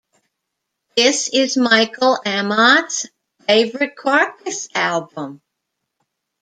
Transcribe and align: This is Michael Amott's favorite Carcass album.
This 0.97 1.29
is 1.31 1.55
Michael 1.57 2.17
Amott's 2.25 3.07
favorite 3.47 3.95
Carcass 3.95 4.67
album. 4.73 5.41